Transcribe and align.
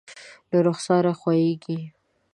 له 0.49 0.57
رخسار 0.67 1.05
ښویېږي 1.19 1.79